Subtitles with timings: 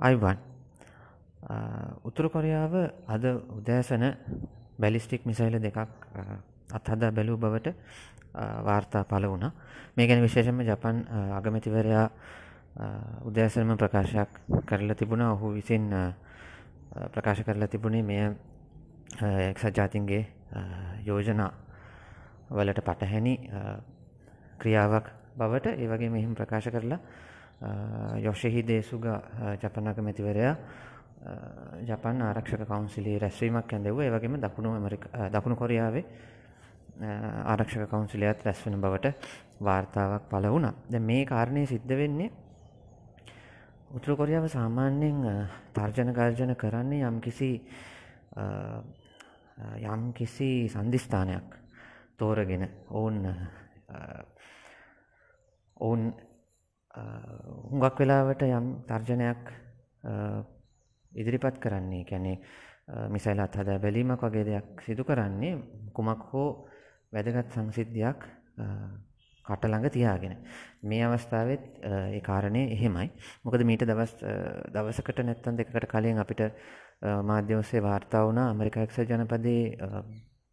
[0.00, 0.38] Ivan
[2.04, 2.72] උතුරු කොරියාව
[3.06, 4.04] අද උදෑසන
[4.76, 5.76] බැලිස්ටික් මිසයිල දෙකක්
[6.70, 7.74] අත්හදා බැලූ බවට
[8.64, 9.52] වාර්තා පල වුණ.
[9.96, 12.06] මේ ගැන විශේෂම ජපන් අගමැතිවරයා
[13.22, 14.30] උදෑසනම ප්‍රකාශයක්
[14.64, 15.22] කරලා තිබුණ.
[15.22, 15.90] ඔහු විසින්
[17.12, 18.34] ප්‍රකාශ කරලා තිබුණේ මෙය
[19.50, 20.26] එක්සත් ජාතින්ගේ
[21.04, 21.52] යෝජනා
[22.50, 23.34] වලට පටහැනි
[24.58, 25.66] ක්‍රියාවක් බවට.
[25.76, 27.00] ඒවගේ මෙහිම ප්‍රකාශ කරලා
[28.18, 29.04] යොෂෙහි දේසුග
[29.56, 30.54] ජපන් අගමැතිවරයා
[31.82, 36.04] ජපන් ආරක්ෂක කවුන්සිලේ රැස්වීමක් ඇඳෙව්ව ඒ වගේම දකුණු ඇමරිකා දකුණු කොරියාවේ
[37.44, 39.12] ආරක්ෂක කවුන්සිලයත් රැස් වෙන බවට
[39.60, 40.74] වාර්තාවක් පළ වුණා.
[40.86, 42.30] දැන් මේ කාරණේ සිද්ධ වෙන්නේ
[43.90, 47.50] උතුරු කොරියාව සාමාන්‍යයෙන් තර්ජන ගර්ජන කරන්නේ යම්කිසි
[49.84, 51.56] යම්කිසි සන්ධිස්ථානයක්
[52.16, 53.20] තෝරගෙන ඔවුන්
[55.76, 56.12] ඔවුන්
[56.92, 59.52] හුඟක් වෙලාවට යම් තර්ජනයක්
[61.12, 62.32] ඉදිරිපත් කරන්නේ කැනෙ
[63.08, 65.58] මිසයිල අත්හදා බැලීමක් වගේ දෙයක් සිදු කරන්නේ
[65.94, 66.66] කුමක් හෝ
[67.12, 68.26] වැදගත් සංසිද්ධයක්
[69.44, 70.34] කටළඟ තියාගෙන.
[70.82, 73.08] මේ අවස්ථාවත් ඒ කාරණය එහෙමයි.
[73.44, 74.14] මොකද මීට දවස්
[74.68, 76.42] දවසකට නැත්තන් දෙකට කලින් අපිට
[77.22, 79.90] මාධ්‍යවස්සේ වාර්තා වුණ අමරිකා එක්ස ජනපදයේ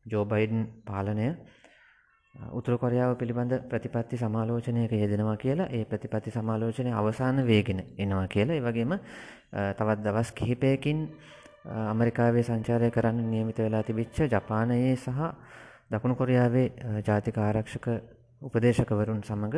[0.06, 1.28] ජෝබයිඩන් පාලනය
[2.52, 8.62] උතුරු කොරියාව පිළිබඳ ප්‍රතිපත්ති සමාලෝචනයක යෙදෙනවා කියලා ඒ ප්‍රතිපත්ති සමාලෝචනය අවසාන වේගෙන එනවා කියලා ඒ
[8.62, 8.94] වගේම
[9.74, 11.00] තවත් දවස් කිහිපයකින්
[11.66, 15.20] අමරිකාවේ සංචාරය කරන්න නියමිත වෙලා තිබිච්ච ජපානයේ සහ
[15.90, 16.68] දකුණු කොරියාවේ
[17.02, 17.88] ජාතික ආරක්ෂක
[18.42, 19.58] උපදේශකවරුන් සමඟ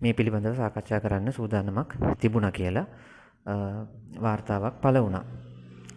[0.00, 2.86] මේ පිළිබඳව සාකච්ඡා කරන්න සූදානමක් තිබුණ කියලා
[4.18, 5.24] වාර්තාවක් පළ වුණා.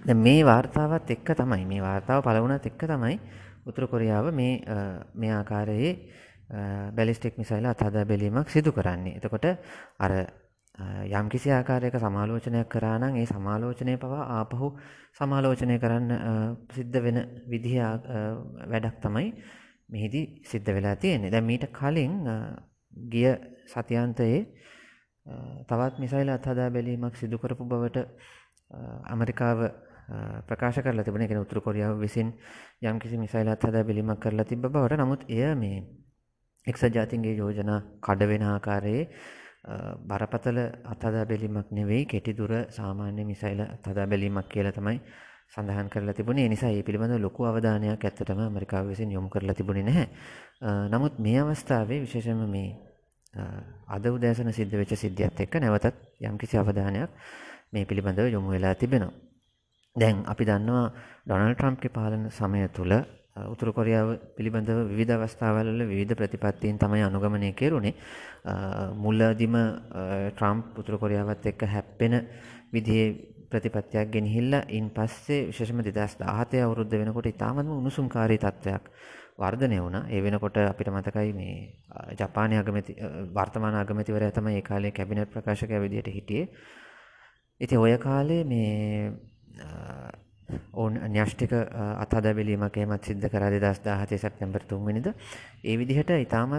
[0.06, 3.20] මේ වාර්තාවත් එක්ක තමයි මේ වාර්තාව පළවුණත් එක්ක තමයි
[3.66, 4.54] උතුරු කොරියාව මේ
[5.16, 5.94] මේ ආකාරයේ
[6.92, 9.18] බැලිස්ටික් මිසයිල අත්හදා බැලීමක් සිදු කරන්නේ.
[9.18, 9.46] එතකොට
[10.00, 10.12] අර
[10.80, 14.68] යම් කිසි ආකාරයක සමාලෝචනයක් කරා නම් ඒ සමාලෝචනය පවා ආපහු
[15.14, 16.10] සමාලෝචනය කරන්න
[16.70, 17.18] සිද්ධ වෙන
[17.48, 17.78] විදිහ
[18.66, 19.28] වැඩක් තමයි
[19.90, 21.30] මෙහිදී සිද්ධ වෙලා තියෙන්නේ.
[21.30, 22.14] දැන් මීට කලින්
[23.10, 23.30] ගිය
[23.68, 24.40] සතියාන්තයේ
[25.66, 28.08] තවත් මිසයිල අත්හදා බැලීමක් සිදු කරපු බවට
[29.06, 29.60] ඇමරිකාව
[30.48, 31.26] ප්‍රකාශ කරලා තිබුණේ.
[31.26, 32.34] ඒ කියන්නේ උතුරු කොරියාව විසින්
[32.84, 35.00] යම්කිසි මිසයිල අත්හදා බැලීමක් කරලා තිබ්බ බවට.
[35.00, 35.78] නමුත් එය මේ
[36.68, 39.04] එක්සත් ජාතීන්ගේ යෝජනා කඩ වෙන ආකාරයේ
[40.04, 44.98] බරපතල අත්හදා බැලීමක් නෙවෙයි කෙටි දුර සාමාන්‍ය මිසයිල අත්හදා බැලීමක් කියලා තමයි
[45.50, 46.46] සඳහන් කරලා තිබුණේ.
[46.46, 50.08] ඒ නිසා මේ පිළිබඳව ලොකු අවධානයක් ඇත්තටම ඇමරිකාව විසින් යොමු කරලා තිබුණේ නැහැ.
[50.90, 52.70] නමුත් මේ අවස්ථාවේ විශේෂයෙන්ම මේ
[53.88, 57.10] අද උදෑසන සිද්ධ වෙච්ච සිද්ධියත් එක්ක නැවතත් යම්කිසි අවධානයක්
[57.74, 59.31] මේ පිළිබඳව යොමු වෙලා තිබෙනවා.
[59.96, 60.86] දැන් අපි දන්නවා
[61.26, 62.94] ඩොනල්ඩ් ට්‍රම්ප්ගේ පාලන සමය තුළ
[63.46, 67.96] උතුරු කොරියාව පිළිබඳව විවිධ අවස්ථාවල විවිධ ප්‍රතිපත්තීන් තමයි අනුගමනය කෙරුණේ.
[68.96, 69.56] මුලදිම
[70.32, 72.14] ට්‍රම්ප් උතුරු කොරියාවත් එක්ක හැප්පෙන
[72.72, 73.08] විදිහේ
[73.50, 78.86] ප්‍රතිපත්තියක් ගෙනහිල්ලා ඉන් පස්සේ විශේෂම 2017 අවුරුද්ද වෙනකොට ඉතාමත්ම උණුසුම්කාරී තත්ත්වයක්
[79.38, 80.08] වර්ධනය වුණා.
[80.08, 81.56] ඒ වෙනකොට අපිට මතකයි මේ
[82.16, 82.96] ජපානයේ අගමැති
[83.34, 86.48] වර්තමාන අගමැතිවරයා තමයි ඒ කාලේ කැබිනට් ප්‍රකාශකයා විදිහට හිටියේ.
[87.62, 89.12] ඉතින් ඔය කාලේ මේ
[90.74, 91.54] ඔවුන් න්‍යෂ්ටික
[92.04, 95.14] අත්හදබැලීමක් එහෙමත් සිද්ධ කරා 2017 සැප්තැම්බර් 3 වෙනිදා.
[95.64, 96.54] ඒ විදිහට ඊටාත්ම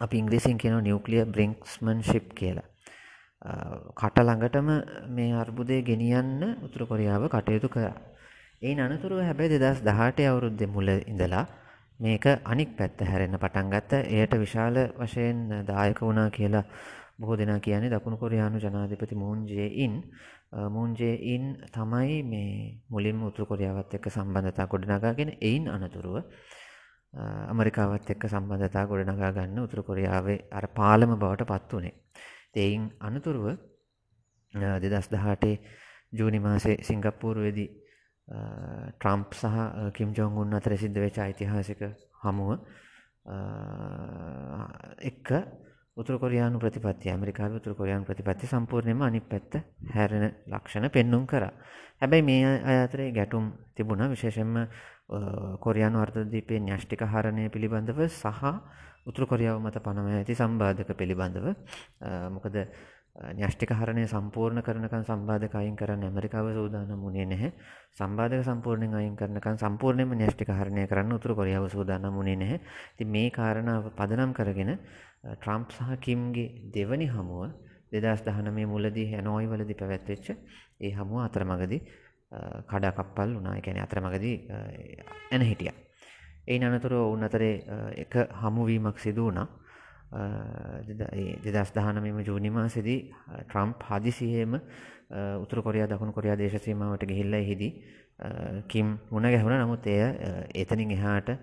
[0.00, 2.68] අපි ඉංග්‍රීසියෙන් කියනවා නියුක්ලියර් බ්‍රින්ක්ස්මන්ෂිප් කියලා.
[3.94, 4.68] කට ළඟටම
[5.10, 7.94] මේ අර්බුදය ගෙනියන්න උතුරු කොරියාව කටයුතු කරා.
[8.62, 11.44] එයින් අනතුරුව හැබැයි 2018 අවුරුද්දේ මුල ඉඳලා
[12.00, 13.92] මේක අනික් පැත්ත හැරෙන්න පටන් ගත්ත.
[14.10, 16.64] එයට විශාල වශයෙන් දායක වුණා කියලා
[17.18, 19.94] බොහෝ දෙනා කියන්නේ දකුණු කොරියානු ජනාධිපති මූන් ජේ-ඉන්
[20.70, 22.50] මූන් ජේ-ඉන් තමයි මේ
[22.90, 26.16] මුලින්ම උතුරු කොරියාවත් එක්ක සම්බන්ධතා ගොඩනගාගෙන එයින් අනතුරුව
[27.14, 31.94] ඇමරිකාවත් එක්ක සම්බන්ධතා ගොඩනගා ගන්න උතුරු කොරියාවේ අර පාලම බවට පත් වුණේ.
[32.56, 33.46] එයින් අනතුරුව
[34.54, 35.58] 2018
[36.12, 37.68] ජූනි මාසේ සිංගප්පූරුවේදී
[38.98, 39.46] ට්‍රම්ප් සහ
[39.94, 41.82] කිම් ජොන් උන් අතර සිද්ධ වෙච්ච ඓතිහාසික
[42.22, 42.50] හමුව
[45.10, 45.28] එක්ක
[45.96, 49.52] උතුරු කොරියානු ප්‍රතිපත්තිය ඇමරිකාවේ උතුරු කොරියානු ප්‍රතිපත්තිය සම්පූර්ණයෙන්ම අනිත් පැත්ත
[49.94, 51.52] හැරෙන ලක්ෂණ පෙන්눔 කරා.
[52.00, 52.40] හැබැයි මේ
[52.70, 53.44] අය අතරේ ගැටුම්
[53.76, 54.54] තිබුණා විශේෂයෙන්ම
[55.60, 58.42] කොරියානු අර්ධද්වීපයේ න්‍යෂ්ටික හරණය පිළිබඳව සහ
[59.06, 61.46] උතුරු කොරියාව මත පනව ඇති සම්බාධක පිළිබඳව.
[62.36, 62.56] මොකද
[63.14, 67.52] න්‍යෂ්ටික හරණය සම්පූර්ණ කරනකන් සම්බාධක අයින් කරන්න ඇමරිකාව සූදානම් වුණේ නැහැ.
[67.92, 72.58] සම්බාධක සම්පූර්ණයෙන් අයින් කරනකන් සම්පූර්ණයෙන්ම න්‍යෂ්ටික හරණය කරන්න උතුරු කොරියාව සූදානම් වුණේ නැහැ.
[72.94, 74.72] ඉතින් මේ කාරණාව පදනම් කරගෙන
[75.34, 77.54] ට්‍රම්ප් සහ කිම්ගේ දෙවනි හමුව
[77.92, 80.26] 2019 මුලදී හැනෝයි වලදී පැවැත්වෙච්ච
[80.80, 81.80] ඒ හමුව අතරමඟදී
[82.66, 83.56] කඩාකප්පල් වුණා.
[83.56, 84.36] ඒ කියන්නේ අතරමඟදී
[85.30, 85.76] එන හිටියා.
[86.48, 87.54] එයින් අනතුරුව ඔවුන් අතරේ
[87.96, 89.46] එක හමුවීමක් සිදු වුණා.
[90.14, 93.00] දෙදස් දහනමම ජූනි මාසෙදී
[93.42, 94.54] ට්‍රම්ප් හදිසියේම
[95.40, 97.72] උතුර කොරියා දකුණු කොරියා දේශසීමාවට ගිහිල්ල හිදී
[98.68, 100.00] කිම් මුණ ගැහුණ නමුත් එය
[100.56, 101.34] එතනින් එහාට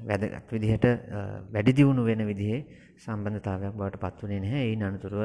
[0.00, 0.86] වැදගත් විදිහට
[1.50, 2.64] වැඩි දියුණු වෙන විදිහේ
[2.98, 4.64] සම්බන්ධතාවයක් බවට පත් වුණේ නැහැ.
[4.66, 5.22] ඒ අනතුරුව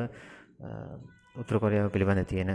[1.35, 2.51] උතුර කොරියාව පිළිබඳ තියෙන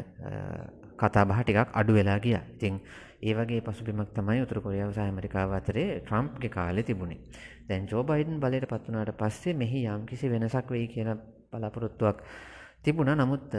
[0.96, 2.44] කතාබහ ටිකක් අඩු වෙලා ගියා.
[2.54, 2.80] ඉතින්
[3.18, 7.20] ඒ වගේ පසුබිමක් තමයි උතුර කොරියාව සහ ඇමරිකාව අතරේ ට්‍රම්ප්ගේ කාලේ තිබුණේ.
[7.68, 11.16] දැන් ජෝ බයිඩන් බලයට පත් වුණාට පස්සේ මෙහි යම්කිසි වෙනසක් වෙයි කියලා
[11.52, 12.22] බලාපොරොත්තුවක්
[12.82, 13.16] තිබුණා.
[13.16, 13.54] නමුත්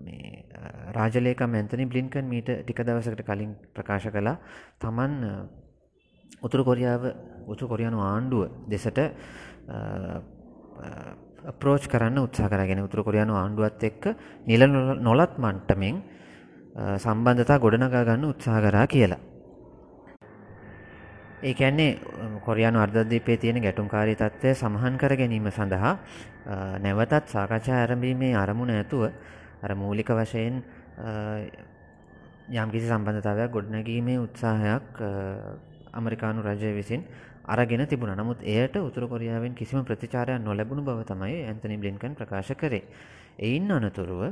[0.00, 0.44] මේ
[0.90, 4.36] රාජලේකම් ඇන්තනි බ්ලින්කන් මීට ටික දවසකට කලින් ප්‍රකාශ කළා
[4.78, 5.14] තමන්
[6.40, 7.02] උතුරු කොරියාව
[7.46, 8.98] උතුරු කොරියානු ආණ්ඩුව දෙසට
[11.44, 14.04] අප්‍රෝච් කරන්න උත්සාහ කරගෙන උතුරු කොරියානු ආණ්ඩුවත් එක්ක
[14.46, 14.66] නිල
[15.00, 16.02] නොලත් මට්ටමින්
[16.74, 19.18] සම්බන්ධතා ගොඩනගා ගන්න උත්සාහ කරා කියලා.
[21.42, 21.98] ඒ කියන්නේ
[22.44, 25.98] කොරියානු අර්ධද්වීපයේ තියෙන ගැටුම්කාරී තත්ත්වය සමහන් කර ගැනීම සඳහා
[26.78, 29.02] නැවතත් සාකච්ඡා ආරම්භීමේ අරමුණ ඇතුව
[29.62, 30.62] අර මූලික වශයෙන්
[32.52, 35.02] යම්කිසි සම්බන්ධතාවයක් ගොඩනැගීමේ උත්සාහයක්
[35.92, 37.04] ඇමරිකානු රජය විසින්
[37.46, 38.16] අරගෙන තිබුණා.
[38.16, 42.84] නමුත් එයට උතුරු කොරියාවෙන් කිසිම ප්‍රතිචාරයක් නොලැබුණු බව තමයි ඇන්තනි බ්ලින්කන් ප්‍රකාශ කරේ.
[43.40, 44.22] එයින් අනතුරුව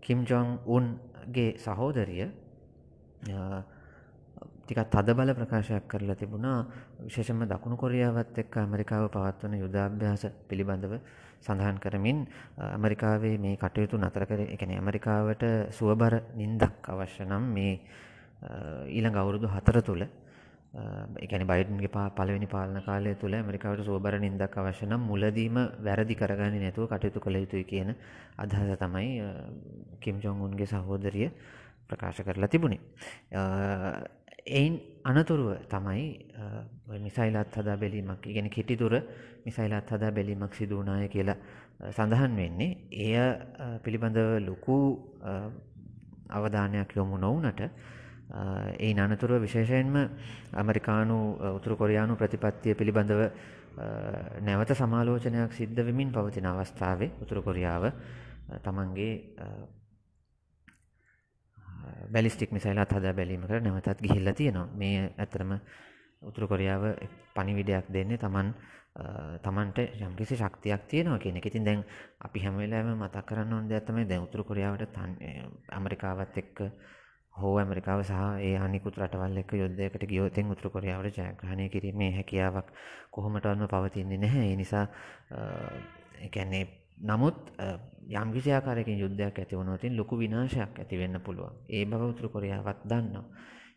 [0.00, 2.28] කිම් ජොන් උන්ගේ සහෝදරිය
[4.60, 6.66] ටිකක් තදබල ප්‍රකාශයක් කරලා තිබුණා.
[7.00, 10.94] විශේෂයෙන්ම දකුණු කොරියාවත් එක්ක ඇමරිකාව පවත්වන යුදාභ්‍යාස පිළිබඳව
[11.40, 12.18] සඳහන් කරමින්
[12.58, 17.74] ඇමරිකාවේ මේ කටයුතු නතර කර ඒ කියන්නේ ඇමරිකාවට සුවබර නින්දක් අවශ්‍ය නම් මේ
[18.88, 20.02] ඊළඟ අවුරුදු 4 තුල
[20.74, 26.60] ඒ කියන්නේ බයිඩන්ගේ පළවෙනි පාලන කාලය තුල ඇමරිකාවට සුවබර නින්දක් අවශ්‍ය නම් මුලදීම වැරදි කරගන්නේ
[26.60, 27.94] නැතුව කටයුතු කළ යුතුයි කියන
[28.38, 29.10] අදහස තමයි
[30.00, 31.30] කිම් ජොන් උන්ගේ සහෝදරිය
[31.90, 32.80] ප්‍රකාශ කරලා තිබුණේ.
[34.48, 34.74] එයින්
[35.04, 36.04] අනතුරුව තමයි
[36.98, 38.94] මිසයිලත් හදා බැලීමක් ඉගෙන කෙටිදුර
[39.46, 41.38] මිසයිලත් හදා බැලීමක් සිදු වුණාය කියලා
[41.90, 42.70] සඳහන් වෙන්නේ.
[42.90, 43.14] එය
[43.84, 44.76] පිළිබඳව ලොකු
[46.30, 47.62] අවධානයක් යොමු නොවුනට
[48.30, 49.96] ඒ අනතුරුව විශේෂයෙන්ම
[50.52, 51.18] ඇමරිකානු
[51.50, 53.22] උතුරු කොරියානු ප්‍රතිපත්තිය පිළිබඳව
[54.42, 57.90] නැවත සමාලෝචනයක් සිද්ධ වෙමින් පවතින අවස්ථාවේ උතුරු කොරියාව
[58.62, 59.12] තමන්ගේ
[62.10, 64.68] බැලිස්ටික් මිසයිලත් හදා බැලීමකට නැවතත් ගිහිල්ලා තියෙනවා.
[64.74, 65.52] මේ ඇත්තටම
[66.22, 66.84] උතුරු කොරියාව
[67.34, 68.54] පණිවිඩයක් දෙන්නේ තමන්
[69.42, 71.46] තමන්ට යම්කිසි ශක්තියක් තියෙනවා කියන එක.
[71.46, 71.84] ඉතින් දැන්
[72.20, 74.98] අපි හැම වෙලාවෙම මතක් කරන්න ඕන දෙයක් තමයි දැන් උතුරු කොරියාවට
[75.70, 76.60] ඇමරිකාවත් එක්ක
[77.36, 82.68] හෝ ඇමරිකාව සහ ඒ අනිකුත් රටවල් එක්ක යුද්ධයකට ගියොත් උතුරු කොරියාවට ජයග්‍රහණය කිරීමේ හැකියාවක්
[83.10, 84.46] කොහොමටවත් පවතින්නේ නැහැ.
[84.50, 84.86] ඒ නිසා
[86.20, 86.64] ඒ කියන්නේ
[87.00, 87.38] නමුත්
[88.12, 91.54] යම් කිසි ආකාරයකින් යුද්ධයක් ඇති වුණොත් ලොකු විනාශයක් ඇති වෙන්න පුළුවන්.
[91.68, 93.24] ඒ බව උතුරු කොරියාවත් දන්නවා.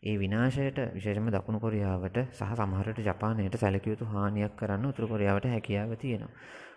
[0.03, 5.97] ඒ විනාශයට විශේෂයෙන්ම දකුණු කොරියාවට සහ සමහරට ජපානයට සැලකිය යුතු හානියක් කරන්න උතුරු කොරියාවට හැකියාව
[5.97, 6.33] තියෙනවා.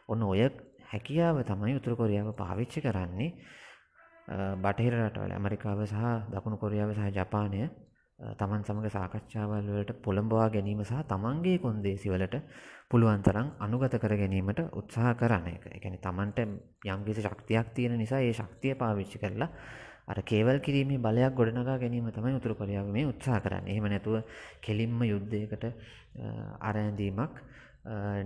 [0.09, 0.49] ඔන්න ඔය
[0.87, 3.35] හැකියාව තමයි උතුරු කොරියාව පාවිච්චි කරන්නේ
[4.31, 7.63] බටහිර රටවල ඇමරිකාව සහ දකුණු කොරියාව සහ ජපානය
[8.19, 12.37] තමන් සමග සාකච්ඡාවල් වලට පොළඹවා ගැනීම සහ තමන්ගේ කොන්දේසි වලට
[12.89, 15.65] පුළුවන් තරම් අනුගත කර ගැනීමට උත්සාහ කරන එක.
[15.67, 16.39] ඒ කියන්නේ තමන්ට
[16.87, 19.51] යම්කිසි ශක්තියක් තියෙන නිසා ඒ ශක්තිය පාවිච්චි කරලා
[20.07, 23.73] අර කේවල් කිරීමේ බලයක් ගොඩනගා ගැනීම තමයි උතුරු කොරියාව මේ උත්සාහ කරන්නේ.
[23.73, 24.23] එහෙම නැතුව
[24.61, 25.65] කෙලින්ම යුද්ධයකට
[26.61, 27.35] ආරැඳීමක්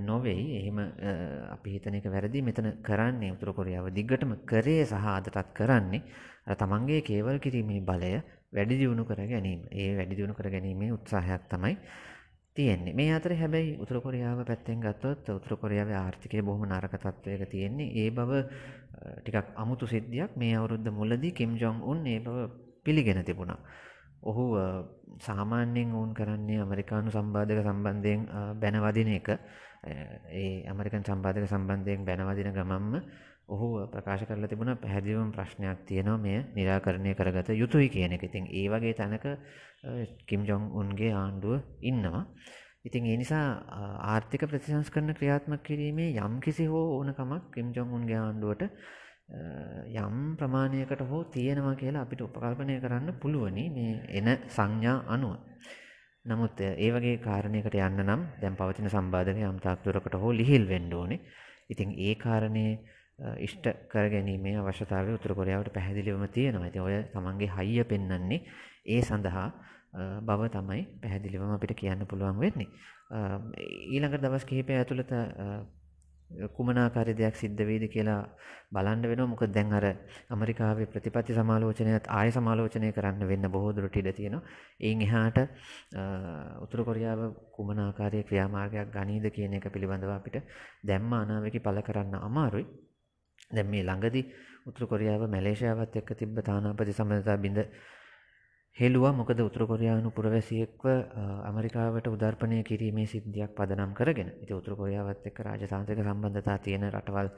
[0.01, 0.45] නොවෙයි.
[0.59, 0.79] එහෙම
[1.51, 2.43] අපි හිතන එක වැරදි.
[2.43, 6.03] මෙතන කරන්නේ උතුරු කොරියාව දිග්ගටම කරේ සහ අදටත් කරන්නේ
[6.47, 9.61] අර තමන්ගේ කේවල් කිරීමේ බලය වැඩි දියුණු කර ගැනීම.
[9.73, 11.77] ඒ වැඩි දියුණු කර ගැනීමේ උත්සාහයක් තමයි
[12.57, 12.95] තියෙන්නේ.
[12.95, 17.93] මේ අතරේ හැබැයි උතුරු කොරියාව පැත්තෙන් ගත්තොත් උතුරු කොරියාවේ ආර්ථිකය බොහොම නරක තත්ත්වයක තියෙන්නේ.
[17.95, 18.31] ඒ බව
[19.21, 20.37] ටිකක් අමුතු සිද්ධියක්.
[20.37, 22.51] මේ අවුරුද්ද මුලදී කිම් ජොන් උන් ඒ බව
[22.85, 23.59] පිළිගෙන තිබුණා.
[24.25, 24.45] ඔහු
[25.21, 28.27] සාමාන්‍යයෙන් ඔවුන් කරන්නේ ඇමරිකානු සම්බාධක සම්බන්ධයෙන්
[28.57, 29.29] බැනවදින එක.
[30.33, 32.95] ඒ ඇමරිකන් සම්බාධක සම්බන්ධයෙන් බැනවදින ගමන්ම
[33.47, 38.23] ඔහු ප්‍රකාශ කරලා තිබුණා පැහැදිලිවම ප්‍රශ්නයක් තියෙනවා මෙය निराකරණය කරගත යුතුයි කියන එක.
[38.23, 39.27] ඉතින් ඒ වගේ තැනක
[40.27, 42.25] කිම් ජොන් උන්ගේ ආණ්ඩුව ඉන්නවා.
[42.85, 43.47] ඉතින් ඒ නිසා
[44.07, 48.63] ආර්ථික ප්‍රතිසංස්කරණ ක්‍රියාත්මක කිරීමේ යම්කිසි හෝ ඕනකමක් කිම් ජොන් උන්ගේ ආණ්ඩුවට
[49.29, 55.37] යම් ප්‍රමාණයකට හෝ තියෙනවා කියලා අපිට උපකල්පනය කරන්න පුළුවනි මේ එන සංඥා අනුව.
[56.25, 60.93] නමුත් ඒ වගේ කාරණයකට යන්න නම් දැන් පවතින සම්බාධක යම් තාක් දුරකට හෝ ලිහිල් වෙන්න
[60.93, 61.21] ඕනේ.
[61.69, 62.73] ඉතින් ඒ කාරණේ
[63.47, 66.69] ඉෂ්ට කර ගැනීමේ අවශ්‍යතාවය උතුරු කොරියාවට පැහැදිලිවම තියෙනවා.
[66.69, 68.41] ඉතින් ඔය තමන්ගේ හයිය පෙන්වන්නේ
[68.87, 69.49] ඒ සඳහා
[70.23, 72.69] බව තමයි පැහැදිලිවම අපිට කියන්න පුළුවන් වෙන්නේ.
[73.91, 75.13] ඊළඟ දවස් කිහිපය ඇතුළත
[76.57, 78.23] කුමනාකාරය දෙයක් සිද්ධ වෙයිද කියලා
[78.73, 79.27] බලන්න වෙනවා.
[79.27, 79.85] මොකද දැන් අර
[80.31, 84.43] ඇමරිකාවේ ප්‍රතිපත්ති සමාලෝචනයත් ආය සමාලෝචනය කරන්න වෙන්න බොහෝ දුරට ඉඩ තියෙනවා.
[84.81, 85.39] එයින් එහාට
[86.65, 87.21] උතුරු කොරියාව
[87.57, 90.41] කුමනාකාරයේ ක්‍රියාමාර්ගයක් ගනීද කියන එක පිළිබඳව අපිට
[90.85, 92.67] දැම්ම අනාවේකි පළ කරන්න අමාරුයි.
[93.51, 94.25] දැන් මේ ළඟදී
[94.67, 97.59] උතුරු කොරියාව මැලේසියාවත් එක්ක තිබ්බ තානාපති සම්බන්ධතා බිඳ
[98.77, 100.85] හෙළුවා මොකද උතුරු කොරියානු පුරවැසියෙක්ව
[101.49, 104.31] ඇමරිකාවට උදර්පණය කිරීමේ සිද්ධියක් පදනම් කරගෙන.
[104.43, 107.29] ඉතින් උතුරු කොරියාවත් එක්ක රාජතාන්ත්‍රික සම්බන්ධතා තියෙන රටවල්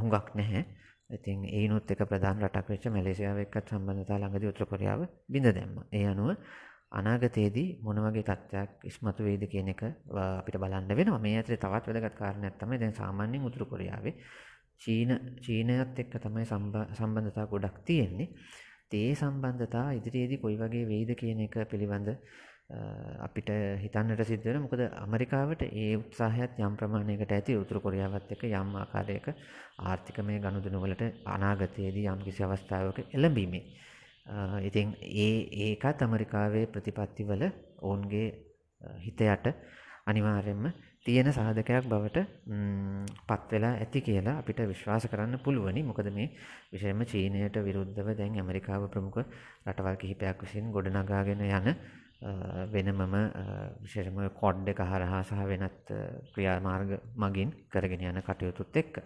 [0.00, 0.62] හුඟක් නැහැ.
[1.10, 5.86] ඉතින් ඒනොත් එක ප්‍රධාන රටක් වෙච්ච මැලේසියාව එක්කත් සම්බන්ධතා ළඟදී උතුරු කොරියාව බිඳ දැම්මා.
[5.92, 6.30] ඒ අනුව
[6.92, 9.82] අනාගතයේදී මොන වගේ තත්ත්වයක් ඉස්මතු වෙයිද කියන එක
[10.38, 11.18] අපිට බලන්න වෙනවා.
[11.18, 14.14] මේ ඇතුලේ තවත් වැදගත් කාරණයක් තමයි දැන් සාමාන්‍යයෙන් උතුරු කොරියාවේ
[14.82, 15.10] චීන
[15.42, 16.46] චීනයත් එක්ක තමයි
[16.94, 18.30] සම්බන්ධතා ගොඩක් තියෙන්නේ.
[18.94, 22.08] ඒ සම්බන්ධතා ඉදිරියේදී කොයි වගේ වෙයිද කියන එක පිළිබඳ
[23.20, 24.62] අපිට හිතන්නට සිද්ධ වෙනවා.
[24.62, 29.28] මොකද ඇමරිකාවට ඒ උත්සාහයත් යම් ප්‍රමාණයකට ඇති උතුරු කොරියාවත් එක්ක යම් ආකාරයක
[29.84, 33.64] ආර්ථිකමය ගනුදෙනු වලට අනාගතයේදී යම් කිසි අවස්ථාවක එළඹීමේ.
[34.62, 35.32] ඉතින් ඒ
[35.66, 37.48] ඒකත් ඇමරිකාවේ ප්‍රතිපත්තිවල
[37.80, 38.28] ඔවුන්ගේ
[38.98, 39.46] හිත යට
[40.06, 40.66] අනිවාර්යයෙන්ම
[41.08, 42.18] තියෙන සාධකයක් බවට
[43.28, 45.82] පත් වෙලා ඇති කියලා අපිට විශ්වාස කරන්න පුළුවනි.
[45.82, 46.28] මොකද මේ
[46.72, 49.22] විශේෂයෙන්ම චීනයට විරුද්ධව දැන් ඇමරිකාව ප්‍රමුඛ
[49.66, 51.72] රටවල් කිහිපයක් විසින් ගොඩනගාගෙන යන
[52.74, 53.14] වෙනමම
[53.80, 55.94] විශේෂම කොඩ් එක හරහා සහ වෙනත්
[56.34, 59.02] ක්‍රියාමාර්ග මගින් කරගෙන යන කටයුතුත් එක්ක.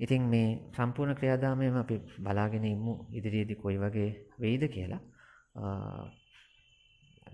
[0.00, 5.02] ඉතින් මේ සම්පූර්ණ ක්‍රියාදාමයම අපි බලාගෙන ඉමු ඉදිරියේදී කොයි වගේ වෙයිද කියලා.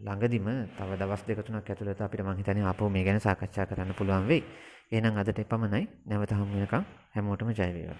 [0.00, 0.46] ළඟදිම
[0.76, 4.42] තව දවස් දෙක තුනක් ඇතුළත අපිට මං හිතන්නේ ආපහු මේ ගැන සාකච්ඡා කරන්න පුළුවන් වෙයි.
[4.90, 5.84] එහෙනම් අදට එපමණයි.
[6.06, 6.84] නැවත හමු වෙනකම්
[7.14, 7.98] හැමෝටම ජය වේවා.